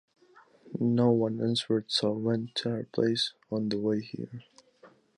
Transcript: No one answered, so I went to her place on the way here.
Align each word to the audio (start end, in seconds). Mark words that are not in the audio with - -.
No 0.79 1.11
one 1.11 1.39
answered, 1.41 1.85
so 1.91 2.15
I 2.15 2.17
went 2.17 2.55
to 2.55 2.69
her 2.71 2.87
place 2.91 3.33
on 3.51 3.69
the 3.69 3.77
way 3.79 4.01
here. 4.01 4.41